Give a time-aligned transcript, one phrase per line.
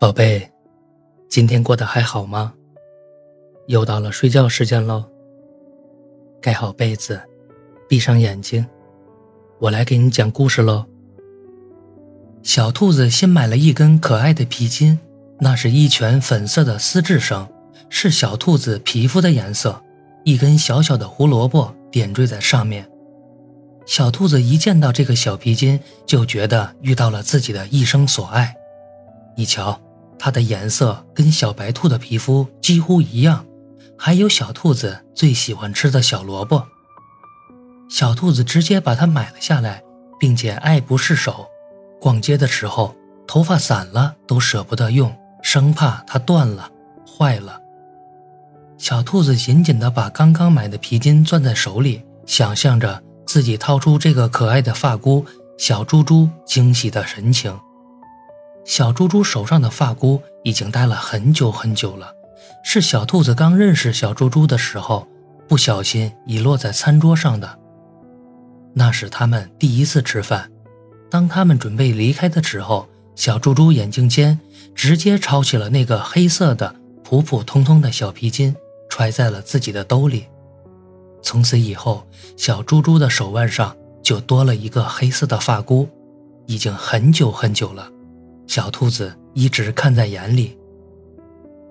[0.00, 0.48] 宝贝，
[1.28, 2.52] 今天过得还好吗？
[3.66, 5.04] 又到了睡觉时间喽。
[6.40, 7.20] 盖好被子，
[7.88, 8.64] 闭上眼睛，
[9.58, 10.84] 我来给你讲故事喽。
[12.44, 15.00] 小兔子新买了一根可爱的皮筋，
[15.40, 17.48] 那是一圈粉色的丝质绳，
[17.90, 19.82] 是小兔子皮肤的颜色。
[20.22, 22.88] 一根小小的胡萝卜点缀在上面。
[23.84, 28.54] 小兔子一见到这个小皮筋，就觉得遇到了自己的一生所爱。
[29.36, 29.76] 你瞧。
[30.18, 33.46] 它的颜色跟小白兔的皮肤几乎一样，
[33.96, 36.66] 还有小兔子最喜欢吃的小萝卜。
[37.88, 39.82] 小兔子直接把它买了下来，
[40.18, 41.46] 并且爱不释手。
[42.00, 42.94] 逛街的时候，
[43.26, 46.70] 头发散了都舍不得用，生怕它断了、
[47.06, 47.60] 坏了。
[48.76, 55.24] 小兔子紧紧地把刚刚买的皮筋攥在手里，想象着自己掏出这个可爱的发箍，
[55.56, 57.58] 小猪猪惊喜的神情。
[58.68, 62.12] 小猪猪手上的发箍已经戴了很久很久了，
[62.62, 65.08] 是小兔子刚认识小猪猪的时候
[65.48, 67.58] 不小心遗落在餐桌上的。
[68.74, 70.50] 那是他们第一次吃饭，
[71.10, 74.38] 当他们准备离开的时候，小猪猪眼睛尖，
[74.74, 78.54] 直接抄起了那个黑色的普普通通的小皮筋，
[78.90, 80.26] 揣在了自己的兜里。
[81.22, 85.88] 从此以后，小猪猪的手腕上就多了一个黑色的发箍，
[86.44, 87.90] 已经很久很久了。
[88.48, 90.58] 小兔子一直看在眼里。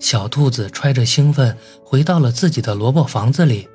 [0.00, 3.66] 小兔子揣着兴奋回到了自己的萝卜房子里。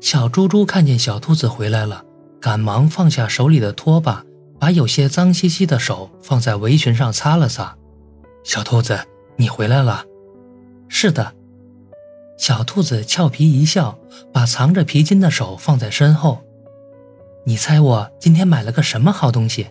[0.00, 2.04] 小猪猪看见小兔子回来了，
[2.40, 4.24] 赶忙放下手里的拖把，
[4.58, 7.76] 把有些脏兮兮的手放在围裙上擦了擦。
[8.44, 8.98] 小兔子，
[9.36, 10.04] 你回来了。
[10.88, 11.34] 是的。
[12.38, 13.98] 小兔子俏皮一笑，
[14.32, 16.44] 把藏着皮筋的手放在身后。
[17.44, 19.66] 你猜我今天买了个什么好东西？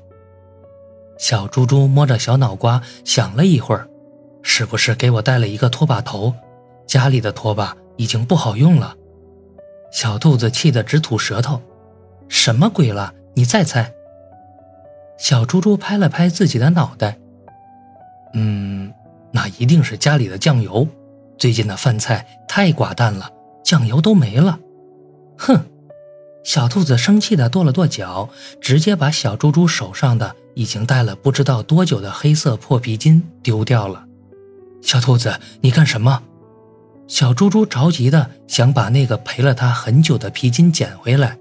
[1.18, 3.88] 小猪猪摸着小脑瓜，想了一会儿，
[4.42, 6.34] 是不是给我带了一个拖把头？
[6.86, 8.96] 家里的拖把已经不好用了。
[9.92, 11.62] 小兔子气得直吐舌头，
[12.28, 13.14] 什么鬼了？
[13.34, 13.92] 你再猜。
[15.18, 17.18] 小猪猪拍了拍自己的脑袋，
[18.34, 18.94] 嗯，
[19.32, 20.88] 那一定是家里的酱油。
[21.38, 23.30] 最近的饭菜太寡淡了，
[23.64, 24.60] 酱油都没了。
[25.38, 25.60] 哼！
[26.48, 28.30] 小兔子生气地跺了跺脚，
[28.62, 30.34] 直接把小猪猪手上的。
[30.56, 34.06] 已经戴了不知道多久的黑色破皮筋丢掉了，
[34.82, 36.24] 小兔子，你干什么？
[37.06, 41.38] 小猪猪着急的想把那个陪了它很久的皮筋捡回来。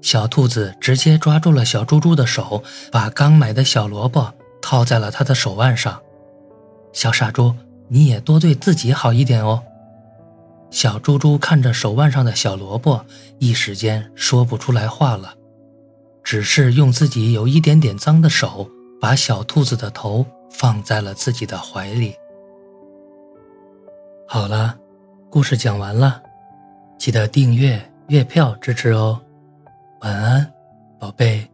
[0.00, 4.32] 小兔子直接抓住了小猪猪的手，把刚买的小萝卜
[4.62, 6.00] 套在了他的手腕上。
[6.94, 7.54] 小傻猪，
[7.88, 9.62] 你也多对自己好一点哦。
[10.72, 13.04] 小猪猪看着手腕上的小萝卜，
[13.38, 15.34] 一时间说不出来话了。
[16.24, 18.66] 只是用自己有一点点脏的手，
[18.98, 22.14] 把小兔子的头放在了自己的怀里。
[24.26, 24.74] 好了，
[25.28, 26.22] 故事讲完了，
[26.98, 27.78] 记得订阅、
[28.08, 29.20] 月票支持哦。
[30.00, 30.50] 晚安，
[30.98, 31.46] 宝贝。